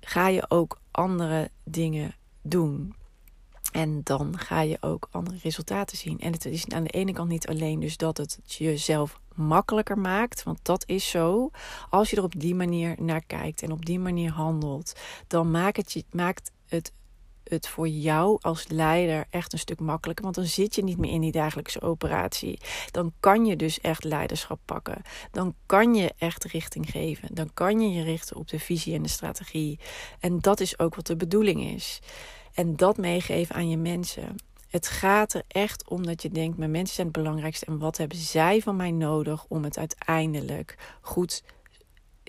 ga 0.00 0.28
je 0.28 0.50
ook 0.50 0.80
andere 0.90 1.50
dingen 1.64 2.14
doen. 2.42 2.94
En 3.72 4.00
dan 4.02 4.38
ga 4.38 4.60
je 4.60 4.76
ook 4.80 5.08
andere 5.10 5.38
resultaten 5.42 5.96
zien. 5.96 6.20
En 6.20 6.32
het 6.32 6.44
is 6.44 6.68
aan 6.68 6.84
de 6.84 6.90
ene 6.90 7.12
kant 7.12 7.28
niet 7.28 7.48
alleen 7.48 7.80
dus 7.80 7.96
dat 7.96 8.16
het 8.16 8.38
jezelf 8.44 9.20
makkelijker 9.34 9.98
maakt. 9.98 10.42
Want 10.42 10.64
dat 10.64 10.82
is 10.86 11.10
zo. 11.10 11.50
Als 11.90 12.10
je 12.10 12.16
er 12.16 12.22
op 12.22 12.40
die 12.40 12.54
manier 12.54 12.96
naar 12.98 13.24
kijkt 13.26 13.62
en 13.62 13.72
op 13.72 13.86
die 13.86 13.98
manier 13.98 14.30
handelt, 14.30 14.92
dan 15.26 15.50
maakt 15.50 15.76
het, 15.76 15.92
je, 15.92 16.04
maakt 16.10 16.50
het 16.66 16.92
het 17.44 17.68
voor 17.68 17.88
jou 17.88 18.38
als 18.40 18.68
leider 18.68 19.24
echt 19.30 19.52
een 19.52 19.58
stuk 19.58 19.80
makkelijker. 19.80 20.24
Want 20.24 20.36
dan 20.36 20.46
zit 20.46 20.74
je 20.74 20.84
niet 20.84 20.98
meer 20.98 21.12
in 21.12 21.20
die 21.20 21.32
dagelijkse 21.32 21.80
operatie. 21.80 22.60
Dan 22.90 23.12
kan 23.20 23.46
je 23.46 23.56
dus 23.56 23.80
echt 23.80 24.04
leiderschap 24.04 24.60
pakken. 24.64 25.02
Dan 25.30 25.54
kan 25.66 25.94
je 25.94 26.12
echt 26.18 26.44
richting 26.44 26.90
geven. 26.90 27.34
Dan 27.34 27.50
kan 27.54 27.80
je 27.80 27.90
je 27.90 28.02
richten 28.02 28.36
op 28.36 28.48
de 28.48 28.58
visie 28.58 28.94
en 28.94 29.02
de 29.02 29.08
strategie. 29.08 29.78
En 30.20 30.40
dat 30.40 30.60
is 30.60 30.78
ook 30.78 30.94
wat 30.94 31.06
de 31.06 31.16
bedoeling 31.16 31.64
is. 31.64 32.00
En 32.54 32.76
dat 32.76 32.96
meegeven 32.96 33.54
aan 33.54 33.68
je 33.68 33.76
mensen. 33.76 34.36
Het 34.68 34.88
gaat 34.88 35.34
er 35.34 35.42
echt 35.48 35.88
om 35.88 36.06
dat 36.06 36.22
je 36.22 36.30
denkt: 36.30 36.58
mijn 36.58 36.70
mensen 36.70 36.94
zijn 36.94 37.06
het 37.06 37.16
belangrijkste. 37.16 37.66
En 37.66 37.78
wat 37.78 37.96
hebben 37.96 38.18
zij 38.18 38.60
van 38.60 38.76
mij 38.76 38.90
nodig 38.90 39.44
om 39.48 39.64
het 39.64 39.78
uiteindelijk 39.78 40.96
goed 41.00 41.42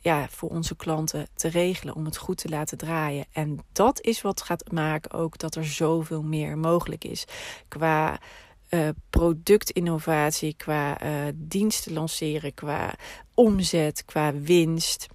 ja, 0.05 0.27
voor 0.29 0.49
onze 0.49 0.75
klanten 0.75 1.27
te 1.35 1.47
regelen, 1.47 1.95
om 1.95 2.05
het 2.05 2.17
goed 2.17 2.37
te 2.37 2.49
laten 2.49 2.77
draaien. 2.77 3.25
En 3.31 3.59
dat 3.71 4.01
is 4.01 4.21
wat 4.21 4.41
gaat 4.41 4.71
maken 4.71 5.11
ook 5.11 5.37
dat 5.37 5.55
er 5.55 5.65
zoveel 5.65 6.21
meer 6.21 6.57
mogelijk 6.57 7.03
is. 7.03 7.25
Qua 7.67 8.19
uh, 8.69 8.89
productinnovatie, 9.09 10.53
qua 10.53 11.03
uh, 11.03 11.33
diensten 11.35 11.93
lanceren, 11.93 12.53
qua 12.53 12.95
omzet, 13.33 14.05
qua 14.05 14.33
winst. 14.33 15.07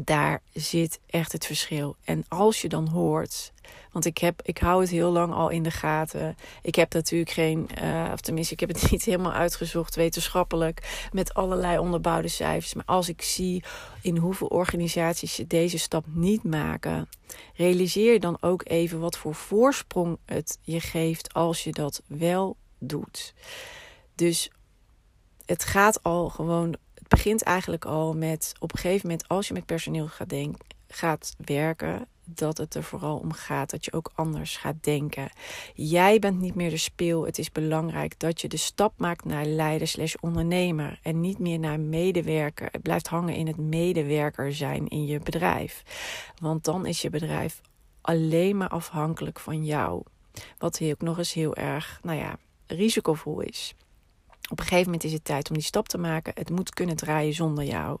Daar 0.00 0.42
zit 0.52 1.00
echt 1.06 1.32
het 1.32 1.46
verschil. 1.46 1.96
En 2.04 2.24
als 2.28 2.60
je 2.60 2.68
dan 2.68 2.88
hoort 2.88 3.52
want 3.98 4.16
ik, 4.16 4.18
heb, 4.18 4.40
ik 4.42 4.58
hou 4.58 4.80
het 4.80 4.90
heel 4.90 5.10
lang 5.10 5.32
al 5.32 5.48
in 5.48 5.62
de 5.62 5.70
gaten. 5.70 6.36
Ik 6.62 6.74
heb 6.74 6.92
natuurlijk 6.92 7.30
geen, 7.30 7.68
uh, 7.82 8.10
of 8.12 8.20
tenminste, 8.20 8.52
ik 8.52 8.60
heb 8.60 8.68
het 8.68 8.90
niet 8.90 9.04
helemaal 9.04 9.32
uitgezocht 9.32 9.94
wetenschappelijk 9.94 11.08
met 11.12 11.34
allerlei 11.34 11.78
onderbouwde 11.78 12.28
cijfers. 12.28 12.74
Maar 12.74 12.84
als 12.84 13.08
ik 13.08 13.22
zie 13.22 13.64
in 14.02 14.16
hoeveel 14.16 14.46
organisaties 14.46 15.34
ze 15.34 15.46
deze 15.46 15.78
stap 15.78 16.04
niet 16.08 16.42
maken, 16.42 17.08
realiseer 17.54 18.12
je 18.12 18.20
dan 18.20 18.36
ook 18.40 18.62
even 18.64 19.00
wat 19.00 19.16
voor 19.16 19.34
voorsprong 19.34 20.18
het 20.24 20.58
je 20.60 20.80
geeft 20.80 21.34
als 21.34 21.64
je 21.64 21.72
dat 21.72 22.02
wel 22.06 22.56
doet. 22.78 23.34
Dus 24.14 24.50
het 25.46 25.64
gaat 25.64 26.02
al 26.02 26.28
gewoon. 26.28 26.76
Het 26.94 27.08
begint 27.08 27.42
eigenlijk 27.42 27.84
al 27.84 28.14
met 28.14 28.52
op 28.58 28.72
een 28.72 28.78
gegeven 28.78 29.08
moment, 29.08 29.28
als 29.28 29.48
je 29.48 29.54
met 29.54 29.66
personeel 29.66 30.06
gaat, 30.06 30.34
gaat 30.88 31.34
werken, 31.44 32.08
dat 32.34 32.58
het 32.58 32.74
er 32.74 32.82
vooral 32.82 33.16
om 33.16 33.32
gaat 33.32 33.70
dat 33.70 33.84
je 33.84 33.92
ook 33.92 34.10
anders 34.14 34.56
gaat 34.56 34.82
denken. 34.82 35.30
Jij 35.74 36.18
bent 36.18 36.40
niet 36.40 36.54
meer 36.54 36.70
de 36.70 36.76
speel. 36.76 37.24
Het 37.24 37.38
is 37.38 37.52
belangrijk 37.52 38.18
dat 38.18 38.40
je 38.40 38.48
de 38.48 38.56
stap 38.56 38.92
maakt 38.96 39.24
naar 39.24 39.44
leider 39.44 39.88
slash 39.88 40.14
ondernemer 40.20 40.98
en 41.02 41.20
niet 41.20 41.38
meer 41.38 41.58
naar 41.58 41.80
medewerker. 41.80 42.68
Het 42.72 42.82
blijft 42.82 43.08
hangen 43.08 43.34
in 43.34 43.46
het 43.46 43.56
medewerker 43.56 44.54
zijn 44.54 44.88
in 44.88 45.06
je 45.06 45.18
bedrijf. 45.18 45.82
Want 46.40 46.64
dan 46.64 46.86
is 46.86 47.02
je 47.02 47.10
bedrijf 47.10 47.60
alleen 48.00 48.56
maar 48.56 48.68
afhankelijk 48.68 49.40
van 49.40 49.64
jou. 49.64 50.02
Wat 50.58 50.80
ook 50.82 51.00
nog 51.00 51.18
eens 51.18 51.32
heel 51.32 51.54
erg, 51.54 52.00
nou 52.02 52.18
ja, 52.18 52.38
risicovol 52.66 53.40
is. 53.40 53.74
Op 54.48 54.58
een 54.58 54.64
gegeven 54.64 54.84
moment 54.84 55.04
is 55.04 55.12
het 55.12 55.24
tijd 55.24 55.48
om 55.48 55.54
die 55.54 55.64
stap 55.64 55.88
te 55.88 55.98
maken. 55.98 56.32
Het 56.36 56.50
moet 56.50 56.74
kunnen 56.74 56.96
draaien 56.96 57.34
zonder 57.34 57.64
jou. 57.64 57.98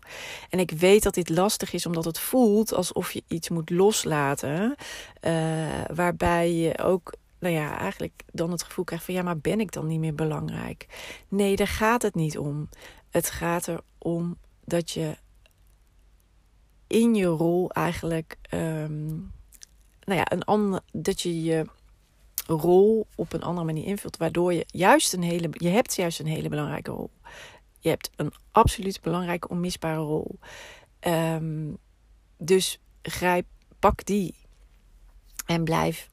En 0.50 0.58
ik 0.58 0.70
weet 0.70 1.02
dat 1.02 1.14
dit 1.14 1.28
lastig 1.28 1.72
is, 1.72 1.86
omdat 1.86 2.04
het 2.04 2.18
voelt 2.18 2.74
alsof 2.74 3.12
je 3.12 3.22
iets 3.26 3.48
moet 3.48 3.70
loslaten. 3.70 4.74
Uh, 5.20 5.84
waarbij 5.94 6.52
je 6.52 6.78
ook, 6.78 7.14
nou 7.38 7.54
ja, 7.54 7.78
eigenlijk 7.78 8.22
dan 8.32 8.50
het 8.50 8.62
gevoel 8.62 8.84
krijgt 8.84 9.04
van 9.04 9.14
ja, 9.14 9.22
maar 9.22 9.38
ben 9.38 9.60
ik 9.60 9.72
dan 9.72 9.86
niet 9.86 10.00
meer 10.00 10.14
belangrijk? 10.14 10.86
Nee, 11.28 11.56
daar 11.56 11.68
gaat 11.68 12.02
het 12.02 12.14
niet 12.14 12.38
om. 12.38 12.68
Het 13.10 13.30
gaat 13.30 13.68
erom 13.68 14.36
dat 14.64 14.90
je 14.90 15.16
in 16.86 17.14
je 17.14 17.26
rol 17.26 17.70
eigenlijk, 17.70 18.36
um, 18.54 19.32
nou 20.00 20.18
ja, 20.18 20.32
een 20.32 20.44
ander, 20.44 20.80
dat 20.92 21.20
je 21.20 21.42
je 21.42 21.66
rol 22.48 23.06
op 23.14 23.32
een 23.32 23.42
andere 23.42 23.66
manier 23.66 23.84
invult. 23.84 24.16
Waardoor 24.16 24.52
je 24.52 24.64
juist 24.66 25.12
een 25.12 25.22
hele. 25.22 25.48
Je 25.50 25.68
hebt 25.68 25.94
juist 25.94 26.20
een 26.20 26.26
hele 26.26 26.48
belangrijke 26.48 26.90
rol. 26.90 27.10
Je 27.80 27.88
hebt 27.88 28.10
een 28.16 28.32
absoluut 28.52 29.00
belangrijke, 29.00 29.48
onmisbare 29.48 30.00
rol. 30.00 30.38
Um, 31.00 31.78
dus 32.38 32.80
grijp, 33.02 33.46
pak 33.78 34.04
die. 34.04 34.34
En 35.46 35.64
blijf. 35.64 36.08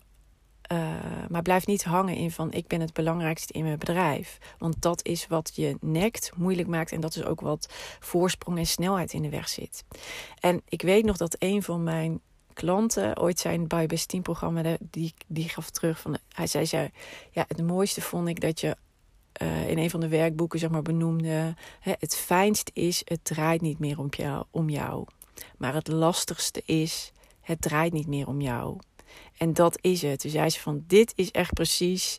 Uh, 0.72 0.94
maar 1.30 1.42
blijf 1.42 1.66
niet 1.66 1.84
hangen 1.84 2.16
in 2.16 2.32
van 2.32 2.52
ik 2.52 2.68
ben 2.68 2.82
het 2.82 2.94
belangrijkste 2.94 3.54
in 3.54 3.64
mijn 3.64 3.80
bedrijf. 3.80 4.38
Want 4.58 4.82
dat 4.82 5.06
is 5.06 5.28
wat 5.28 5.52
je 5.56 5.78
nekt, 5.82 6.32
moeilijk 6.36 6.68
maakt. 6.68 6.92
En 6.92 7.02
dat 7.02 7.16
is 7.16 7.24
ook 7.24 7.42
wat 7.42 7.74
voorsprong 8.00 8.58
en 8.58 8.66
snelheid 8.66 9.14
in 9.14 9.22
de 9.22 9.30
weg 9.30 9.50
zit. 9.50 9.84
En 10.40 10.62
ik 10.68 10.82
weet 10.82 11.06
nog 11.06 11.18
dat 11.18 11.36
een 11.40 11.64
van 11.64 11.84
mijn 11.84 12.22
klanten 12.56 13.20
ooit 13.20 13.40
zijn 13.40 13.68
bij 13.68 13.86
Best 13.86 14.08
Team 14.08 14.24
programma, 14.24 14.78
die, 14.80 15.14
die 15.28 15.50
gaf 15.50 15.70
terug 15.70 16.00
van, 16.00 16.18
hij 16.34 16.48
zei, 16.48 16.66
zei, 16.66 16.90
ja, 17.32 17.46
het 17.48 17.62
mooiste 17.62 18.02
vond 18.02 18.28
ik 18.28 18.40
dat 18.40 18.60
je 18.60 18.76
uh, 19.42 19.70
in 19.70 19.78
een 19.78 19.90
van 19.90 20.00
de 20.00 20.08
werkboeken 20.08 20.60
zeg 20.60 20.70
maar 20.70 20.82
benoemde, 20.82 21.56
hè, 21.80 21.94
het 22.00 22.16
fijnst 22.16 22.72
is, 22.74 23.02
het 23.06 23.24
draait 23.24 23.62
niet 23.62 23.80
meer 23.80 24.00
om 24.00 24.08
jou, 24.10 24.46
om 24.52 24.70
jou. 24.70 25.06
Maar 25.58 25.74
het 25.74 25.88
lastigste 25.88 26.62
is, 26.66 27.12
het 27.42 27.62
draait 27.62 27.94
niet 27.94 28.08
meer 28.08 28.28
om 28.28 28.42
jou. 28.42 28.78
En 29.38 29.54
dat 29.54 29.78
is 29.82 30.02
het. 30.02 30.22
Dus 30.22 30.34
hij 30.34 30.50
zei 30.50 30.64
van, 30.64 30.84
dit 30.88 31.14
is 31.16 31.32
echt 31.32 31.54
precies 31.54 32.18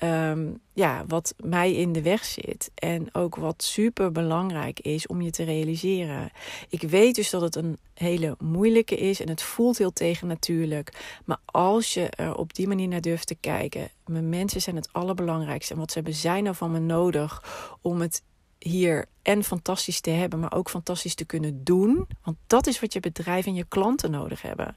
um, 0.00 0.60
ja, 0.72 1.04
wat 1.06 1.34
mij 1.36 1.74
in 1.74 1.92
de 1.92 2.02
weg 2.02 2.24
zit. 2.24 2.70
En 2.74 3.14
ook 3.14 3.36
wat 3.36 3.62
super 3.62 4.12
belangrijk 4.12 4.80
is 4.80 5.06
om 5.06 5.20
je 5.22 5.30
te 5.30 5.44
realiseren. 5.44 6.30
Ik 6.68 6.82
weet 6.82 7.14
dus 7.14 7.30
dat 7.30 7.40
het 7.40 7.56
een 7.56 7.78
hele 7.94 8.36
moeilijke 8.38 8.96
is 8.96 9.20
en 9.20 9.28
het 9.28 9.42
voelt 9.42 9.78
heel 9.78 9.92
tegennatuurlijk. 9.92 11.18
Maar 11.24 11.38
als 11.44 11.94
je 11.94 12.08
er 12.10 12.34
op 12.34 12.54
die 12.54 12.68
manier 12.68 12.88
naar 12.88 13.00
durft 13.00 13.26
te 13.26 13.36
kijken, 13.40 13.90
mijn 14.06 14.28
mensen 14.28 14.60
zijn 14.60 14.76
het 14.76 14.92
allerbelangrijkste. 14.92 15.72
En 15.72 15.78
wat 15.78 15.90
ze 15.90 15.98
hebben 15.98 16.14
zijn 16.14 16.44
nou 16.44 16.56
van 16.56 16.70
me 16.70 16.78
nodig 16.78 17.42
om 17.80 18.00
het 18.00 18.22
hier 18.58 19.06
en 19.22 19.44
fantastisch 19.44 20.00
te 20.00 20.10
hebben, 20.10 20.40
maar 20.40 20.54
ook 20.54 20.70
fantastisch 20.70 21.14
te 21.14 21.24
kunnen 21.24 21.64
doen. 21.64 22.06
Want 22.22 22.36
dat 22.46 22.66
is 22.66 22.80
wat 22.80 22.92
je 22.92 23.00
bedrijf 23.00 23.46
en 23.46 23.54
je 23.54 23.64
klanten 23.64 24.10
nodig 24.10 24.42
hebben. 24.42 24.76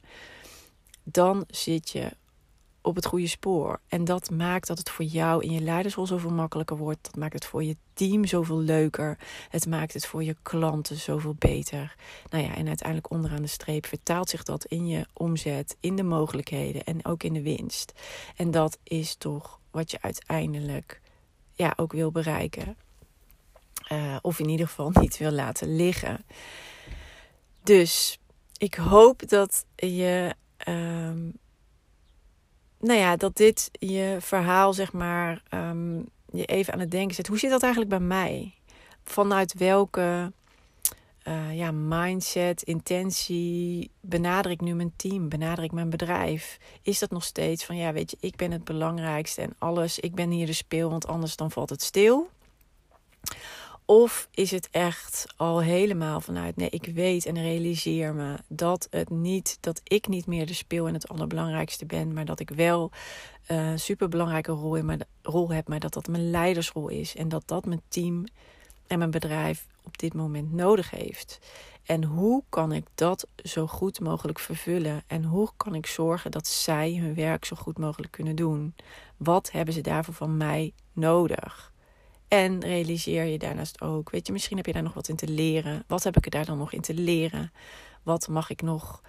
Dan 1.03 1.43
zit 1.47 1.89
je 1.89 2.11
op 2.81 2.95
het 2.95 3.05
goede 3.05 3.27
spoor. 3.27 3.79
En 3.87 4.05
dat 4.05 4.29
maakt 4.29 4.67
dat 4.67 4.77
het 4.77 4.89
voor 4.89 5.05
jou 5.05 5.43
in 5.43 5.51
je 5.51 5.61
leidersrol 5.61 6.07
zoveel 6.07 6.31
makkelijker 6.31 6.77
wordt. 6.77 7.03
Dat 7.03 7.15
maakt 7.15 7.33
het 7.33 7.45
voor 7.45 7.63
je 7.63 7.75
team 7.93 8.25
zoveel 8.25 8.59
leuker. 8.59 9.17
Het 9.49 9.67
maakt 9.67 9.93
het 9.93 10.05
voor 10.05 10.23
je 10.23 10.35
klanten 10.41 10.95
zoveel 10.95 11.35
beter. 11.39 11.95
Nou 12.29 12.43
ja, 12.43 12.55
en 12.55 12.67
uiteindelijk 12.67 13.11
onderaan 13.11 13.41
de 13.41 13.47
streep 13.47 13.85
vertaalt 13.85 14.29
zich 14.29 14.43
dat 14.43 14.65
in 14.65 14.87
je 14.87 15.05
omzet, 15.13 15.77
in 15.79 15.95
de 15.95 16.03
mogelijkheden 16.03 16.83
en 16.83 17.05
ook 17.05 17.23
in 17.23 17.33
de 17.33 17.41
winst. 17.41 17.93
En 18.35 18.51
dat 18.51 18.77
is 18.83 19.15
toch 19.15 19.59
wat 19.71 19.91
je 19.91 20.01
uiteindelijk 20.01 21.01
ja, 21.53 21.73
ook 21.75 21.91
wil 21.91 22.11
bereiken. 22.11 22.77
Uh, 23.91 24.15
of 24.21 24.39
in 24.39 24.49
ieder 24.49 24.67
geval 24.67 24.91
niet 24.93 25.17
wil 25.17 25.31
laten 25.31 25.75
liggen. 25.75 26.25
Dus 27.63 28.19
ik 28.57 28.75
hoop 28.75 29.29
dat 29.29 29.65
je. 29.75 30.35
Uh, 30.67 31.11
nou 32.79 32.99
ja, 32.99 33.15
dat 33.15 33.37
dit 33.37 33.69
je 33.71 34.17
verhaal, 34.19 34.73
zeg 34.73 34.93
maar, 34.93 35.43
um, 35.53 36.09
je 36.31 36.45
even 36.45 36.73
aan 36.73 36.79
het 36.79 36.91
denken 36.91 37.15
zet. 37.15 37.27
Hoe 37.27 37.39
zit 37.39 37.49
dat 37.49 37.63
eigenlijk 37.63 37.91
bij 37.91 38.07
mij? 38.07 38.53
Vanuit 39.03 39.53
welke 39.53 40.31
uh, 41.23 41.57
ja, 41.57 41.71
mindset, 41.71 42.61
intentie 42.61 43.91
benader 44.01 44.51
ik 44.51 44.61
nu 44.61 44.73
mijn 44.73 44.93
team? 44.95 45.29
Benader 45.29 45.63
ik 45.63 45.71
mijn 45.71 45.89
bedrijf? 45.89 46.57
Is 46.81 46.99
dat 46.99 47.11
nog 47.11 47.23
steeds 47.23 47.65
van, 47.65 47.77
ja, 47.77 47.93
weet 47.93 48.11
je, 48.11 48.17
ik 48.19 48.35
ben 48.35 48.51
het 48.51 48.63
belangrijkste 48.63 49.41
en 49.41 49.55
alles, 49.57 49.99
ik 49.99 50.15
ben 50.15 50.29
hier 50.29 50.45
de 50.45 50.53
speel, 50.53 50.89
want 50.89 51.07
anders 51.07 51.35
dan 51.35 51.51
valt 51.51 51.69
het 51.69 51.81
stil? 51.81 52.29
Of 53.89 54.27
is 54.31 54.51
het 54.51 54.69
echt 54.71 55.25
al 55.35 55.61
helemaal 55.61 56.21
vanuit, 56.21 56.55
nee, 56.55 56.69
ik 56.69 56.85
weet 56.85 57.25
en 57.25 57.41
realiseer 57.41 58.13
me 58.13 58.35
dat 58.47 58.87
het 58.89 59.09
niet, 59.09 59.57
dat 59.59 59.81
ik 59.83 60.07
niet 60.07 60.25
meer 60.25 60.45
de 60.45 60.53
speel 60.53 60.87
en 60.87 60.93
het 60.93 61.07
allerbelangrijkste 61.07 61.85
ben, 61.85 62.13
maar 62.13 62.25
dat 62.25 62.39
ik 62.39 62.49
wel 62.49 62.91
een 63.47 63.71
uh, 63.71 63.77
superbelangrijke 63.77 64.51
rol, 64.51 64.75
in 64.75 64.85
mijn, 64.85 65.05
rol 65.21 65.51
heb, 65.51 65.67
maar 65.67 65.79
dat 65.79 65.93
dat 65.93 66.07
mijn 66.07 66.29
leidersrol 66.29 66.87
is 66.87 67.15
en 67.15 67.29
dat 67.29 67.43
dat 67.45 67.65
mijn 67.65 67.81
team 67.87 68.23
en 68.87 68.97
mijn 68.97 69.11
bedrijf 69.11 69.67
op 69.83 69.97
dit 69.97 70.13
moment 70.13 70.53
nodig 70.53 70.89
heeft. 70.89 71.39
En 71.83 72.03
hoe 72.03 72.43
kan 72.49 72.71
ik 72.71 72.85
dat 72.95 73.27
zo 73.43 73.67
goed 73.67 73.99
mogelijk 73.99 74.39
vervullen? 74.39 75.03
En 75.07 75.23
hoe 75.23 75.49
kan 75.57 75.75
ik 75.75 75.85
zorgen 75.85 76.31
dat 76.31 76.47
zij 76.47 76.95
hun 76.95 77.15
werk 77.15 77.45
zo 77.45 77.55
goed 77.55 77.77
mogelijk 77.77 78.11
kunnen 78.11 78.35
doen? 78.35 78.75
Wat 79.17 79.51
hebben 79.51 79.73
ze 79.73 79.81
daarvoor 79.81 80.13
van 80.13 80.37
mij 80.37 80.73
nodig? 80.93 81.71
En 82.29 82.59
realiseer 82.59 83.23
je 83.23 83.37
daarnaast 83.37 83.81
ook, 83.81 84.09
weet 84.09 84.27
je, 84.27 84.33
misschien 84.33 84.57
heb 84.57 84.65
je 84.65 84.73
daar 84.73 84.83
nog 84.83 84.93
wat 84.93 85.07
in 85.07 85.15
te 85.15 85.27
leren. 85.27 85.83
Wat 85.87 86.03
heb 86.03 86.17
ik 86.17 86.25
er 86.25 86.31
daar 86.31 86.45
dan 86.45 86.57
nog 86.57 86.71
in 86.71 86.81
te 86.81 86.93
leren? 86.93 87.51
Wat 88.03 88.27
mag 88.27 88.49
ik 88.49 88.61
nog 88.61 89.01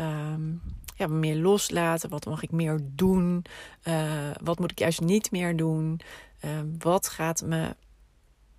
um, 0.00 0.62
ja, 0.96 1.06
meer 1.06 1.36
loslaten? 1.36 2.10
Wat 2.10 2.26
mag 2.26 2.42
ik 2.42 2.50
meer 2.50 2.80
doen? 2.82 3.44
Uh, 3.84 4.30
wat 4.42 4.58
moet 4.58 4.70
ik 4.70 4.78
juist 4.78 5.00
niet 5.00 5.30
meer 5.30 5.56
doen? 5.56 6.00
Uh, 6.44 6.50
wat, 6.78 7.08
gaat 7.08 7.42
me, 7.42 7.76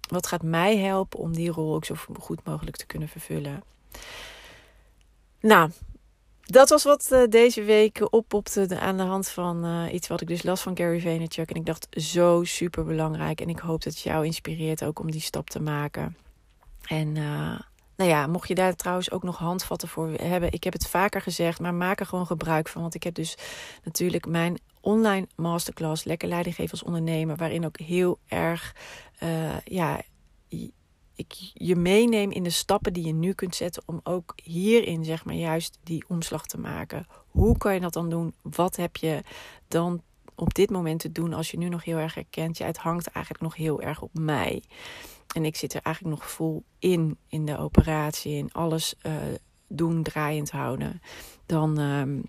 wat 0.10 0.28
gaat 0.28 0.44
mij 0.44 0.78
helpen 0.78 1.20
om 1.20 1.34
die 1.34 1.52
rol 1.52 1.76
ook 1.76 1.86
zo 1.86 1.96
goed 2.20 2.46
mogelijk 2.46 2.78
te 2.78 2.86
kunnen 2.86 3.10
vervullen? 3.10 3.64
Nou, 5.40 5.72
dat 6.50 6.70
was 6.70 6.84
wat 6.84 7.10
uh, 7.12 7.24
deze 7.30 7.64
week 7.64 8.14
oppopte 8.14 8.80
aan 8.80 8.98
de 8.98 9.04
hand 9.04 9.30
van 9.30 9.66
uh, 9.66 9.94
iets 9.94 10.08
wat 10.08 10.22
ik 10.22 10.28
dus 10.28 10.44
las 10.44 10.62
van 10.62 10.78
Gary 10.78 11.02
Vaynerchuk. 11.02 11.50
En 11.50 11.56
ik 11.56 11.66
dacht 11.66 11.88
zo 11.92 12.44
super 12.44 12.86
belangrijk. 12.86 13.42
En 13.42 13.50
ik 13.50 13.60
hoop 13.60 13.84
dat 13.84 13.94
het 13.94 14.02
jou 14.02 14.26
inspireert 14.26 14.84
ook 14.84 15.00
om 15.00 15.12
die 15.12 15.22
stap 15.22 15.50
te 15.50 15.62
maken. 15.62 16.18
En 16.88 17.16
uh, 17.16 17.60
nou 17.96 18.10
ja, 18.10 18.28
mocht 18.28 18.48
je 18.48 18.56
daar 18.56 18.76
trouwens 18.76 19.12
ook 19.12 19.24
nog 19.24 19.38
handvatten 19.38 19.88
voor 19.88 20.10
hebben. 20.10 20.52
Ik 20.52 20.64
heb 20.64 20.74
het 20.74 20.88
vaker 20.88 21.22
gezegd, 21.22 21.60
maar 21.60 21.74
maak 21.74 22.00
er 22.00 22.06
gewoon 22.06 22.26
gebruik 22.26 22.68
van. 22.68 22.82
Want 22.82 22.96
ik 22.96 23.04
heb 23.04 23.14
dus 23.14 23.38
natuurlijk 23.84 24.26
mijn 24.26 24.60
online 24.82 25.28
masterclass 25.36 26.04
Lekker 26.04 26.28
Leiding 26.28 26.56
geven 26.56 26.72
als 26.72 26.84
ondernemer. 26.84 27.36
Waarin 27.36 27.66
ook 27.66 27.80
heel 27.80 28.20
erg, 28.28 28.76
ja 29.64 30.02
ik 31.20 31.52
je 31.54 31.76
meeneem 31.76 32.32
in 32.32 32.44
de 32.44 32.50
stappen 32.50 32.94
die 32.94 33.06
je 33.06 33.14
nu 33.14 33.34
kunt 33.34 33.56
zetten 33.56 33.84
om 33.86 34.00
ook 34.04 34.34
hierin, 34.44 35.06
zeg 35.06 35.26
maar, 35.26 35.36
juist 35.36 35.80
die 35.84 36.04
omslag 36.08 36.46
te 36.46 36.60
maken. 36.60 37.08
Hoe 37.28 37.58
kan 37.58 37.74
je 37.74 37.80
dat 37.80 37.94
dan 37.94 38.10
doen? 38.10 38.34
Wat 38.42 38.76
heb 38.76 38.98
je 38.98 39.22
dan 39.68 40.02
op 40.36 40.54
dit 40.54 40.70
moment 40.70 41.00
te 41.00 41.12
doen 41.12 41.34
als 41.34 41.52
je 41.52 41.58
nu 41.58 41.70
nog 41.70 41.84
heel 41.84 41.98
erg 41.98 42.14
herkent? 42.16 42.58
Ja, 42.58 42.66
het 42.66 42.78
hangt 42.78 43.08
eigenlijk 43.08 43.44
nog 43.44 43.56
heel 43.56 43.82
erg 43.82 44.02
op 44.02 44.14
mij. 44.14 44.64
En 45.36 45.46
ik 45.46 45.56
zit 45.56 45.74
er 45.74 45.82
eigenlijk 45.82 46.16
nog 46.16 46.30
vol 46.30 46.64
in, 46.80 47.18
in 47.28 47.46
de 47.46 47.58
operatie, 47.58 48.38
in 48.38 48.52
alles 48.52 48.96
uh, 49.06 49.14
doen, 49.68 50.04
draaiend 50.04 50.52
houden. 50.52 51.02
Dan. 51.46 51.80
Uh, 51.80 52.24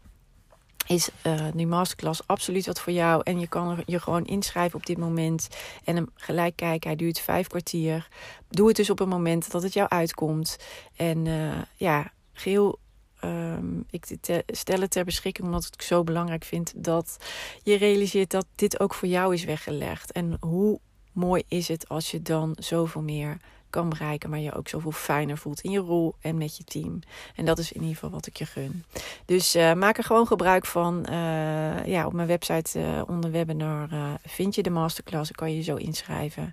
is 0.91 1.09
uh, 1.27 1.47
die 1.55 1.67
masterclass 1.67 2.27
absoluut 2.27 2.67
wat 2.67 2.81
voor 2.81 2.93
jou. 2.93 3.21
En 3.25 3.41
je 3.41 3.47
kan 3.47 3.83
je 3.87 4.01
gewoon 4.01 4.25
inschrijven 4.25 4.79
op 4.79 4.87
dit 4.87 4.99
moment. 4.99 5.49
En 5.85 5.97
hem 5.97 6.09
gelijk 6.15 6.57
kijken. 6.57 6.89
Hij 6.89 6.99
duurt 6.99 7.21
vijf 7.21 7.47
kwartier. 7.47 8.09
Doe 8.49 8.67
het 8.69 8.77
dus 8.77 8.91
op 8.91 9.01
een 9.01 9.09
moment 9.09 9.51
dat 9.51 9.63
het 9.63 9.73
jou 9.73 9.89
uitkomt. 9.89 10.57
En 10.97 11.27
uh, 11.27 11.59
ja, 11.77 12.13
geheel. 12.33 12.79
Um, 13.25 13.85
ik 13.91 14.07
stel 14.47 14.81
het 14.81 14.91
ter 14.91 15.05
beschikking 15.05 15.47
omdat 15.47 15.65
ik 15.65 15.73
het 15.73 15.85
zo 15.85 16.05
belangrijk 16.05 16.45
vind 16.45 16.73
dat 16.77 17.17
je 17.63 17.77
realiseert 17.77 18.31
dat 18.31 18.47
dit 18.55 18.81
ook 18.81 18.95
voor 18.95 19.09
jou 19.09 19.35
is 19.35 19.45
weggelegd. 19.45 20.13
En 20.13 20.37
hoe 20.41 20.81
mooi 21.13 21.43
is 21.49 21.69
het 21.69 21.89
als 21.89 22.11
je 22.11 22.23
dan 22.23 22.57
zoveel 22.59 23.03
meer 23.03 23.37
kan 23.71 23.89
bereiken, 23.89 24.31
maar 24.31 24.39
je 24.39 24.55
ook 24.55 24.69
zoveel 24.69 24.93
fijner 24.93 25.39
voelt 25.39 25.61
in 25.61 25.71
je 25.71 25.79
rol 25.79 26.15
en 26.21 26.39
met 26.39 26.57
je 26.57 26.65
team. 26.65 26.99
En 27.35 27.45
dat 27.45 27.59
is 27.59 27.73
in 27.73 27.81
ieder 27.81 27.95
geval 27.95 28.11
wat 28.11 28.27
ik 28.27 28.37
je 28.37 28.47
gun. 28.47 28.85
Dus 29.25 29.57
uh, 29.57 29.73
maak 29.73 29.99
er 29.99 30.05
gewoon 30.05 30.27
gebruik 30.27 30.67
van. 30.67 31.07
Uh, 31.11 31.87
ja, 31.87 32.07
op 32.07 32.13
mijn 32.13 32.29
website 32.29 32.79
uh, 32.79 33.03
onder 33.07 33.31
webinar 33.31 33.89
vind 34.25 34.55
je 34.55 34.63
de 34.63 34.71
masterclass. 34.71 35.31
kan 35.31 35.55
je 35.55 35.63
zo 35.63 35.77
inschrijven. 35.77 36.51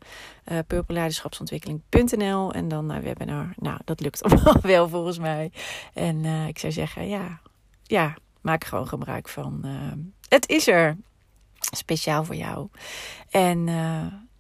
Purpleleiderschapsontwikkeling.nl 0.68 2.54
en 2.54 2.68
dan 2.68 2.86
naar 2.86 3.02
webinar. 3.02 3.54
Nou, 3.56 3.80
dat 3.86 4.00
lukt 4.00 4.24
allemaal 4.24 4.62
wel 4.62 4.90
volgens 4.90 5.18
mij. 5.18 5.52
En 5.94 6.26
ik 6.26 6.60
zou 6.60 6.74
zeggen, 6.74 7.08
ja, 7.08 7.40
ja, 7.84 8.16
maak 8.42 8.64
gewoon 8.64 8.88
gebruik 8.88 9.30
van. 9.30 9.66
het 10.30 10.50
is 10.50 10.68
er. 10.68 10.98
Speciaal 11.60 12.24
voor 12.24 12.36
jou. 12.36 12.68
En 13.30 13.68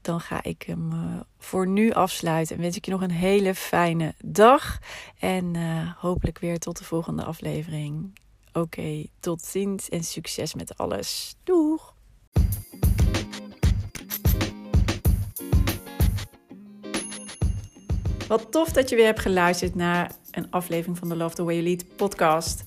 dan 0.07 0.21
ga 0.21 0.43
ik 0.43 0.63
hem 0.63 0.91
uh, 0.91 0.99
voor 1.37 1.67
nu 1.67 1.91
afsluiten. 1.91 2.55
En 2.55 2.61
wens 2.61 2.75
ik 2.75 2.85
je 2.85 2.91
nog 2.91 3.01
een 3.01 3.11
hele 3.11 3.55
fijne 3.55 4.13
dag. 4.23 4.79
En 5.19 5.53
uh, 5.53 5.91
hopelijk 5.97 6.39
weer 6.39 6.59
tot 6.59 6.77
de 6.77 6.83
volgende 6.83 7.23
aflevering. 7.23 8.19
Oké, 8.53 9.05
tot 9.19 9.41
ziens 9.41 9.89
en 9.89 10.03
succes 10.03 10.53
met 10.53 10.77
alles. 10.77 11.35
Doeg! 11.43 11.95
Wat 18.27 18.51
tof 18.51 18.71
dat 18.71 18.89
je 18.89 18.95
weer 18.95 19.05
hebt 19.05 19.19
geluisterd 19.19 19.75
naar 19.75 20.12
een 20.32 20.51
aflevering 20.51 20.97
van 20.97 21.10
de 21.10 21.15
Love 21.15 21.36
the 21.36 21.43
Way 21.43 21.53
You 21.53 21.67
Lead 21.67 21.95
podcast. 21.95 22.63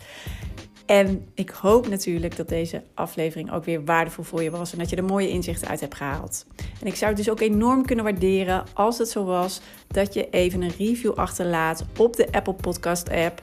En 0.90 1.28
ik 1.34 1.50
hoop 1.50 1.88
natuurlijk 1.88 2.36
dat 2.36 2.48
deze 2.48 2.82
aflevering 2.94 3.52
ook 3.52 3.64
weer 3.64 3.84
waardevol 3.84 4.24
voor 4.24 4.42
je 4.42 4.50
was 4.50 4.72
en 4.72 4.78
dat 4.78 4.90
je 4.90 4.96
er 4.96 5.04
mooie 5.04 5.28
inzichten 5.28 5.68
uit 5.68 5.80
hebt 5.80 5.94
gehaald. 5.94 6.46
En 6.80 6.86
ik 6.86 6.94
zou 6.94 7.10
het 7.10 7.16
dus 7.16 7.30
ook 7.30 7.40
enorm 7.40 7.86
kunnen 7.86 8.04
waarderen 8.04 8.64
als 8.74 8.98
het 8.98 9.08
zo 9.08 9.24
was 9.24 9.60
dat 9.86 10.14
je 10.14 10.30
even 10.30 10.62
een 10.62 10.72
review 10.78 11.12
achterlaat 11.12 11.84
op 11.98 12.16
de 12.16 12.32
Apple 12.32 12.54
Podcast 12.54 13.10
app. 13.10 13.42